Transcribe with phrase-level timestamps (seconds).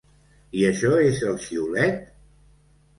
[0.61, 2.05] I això és el xiulet?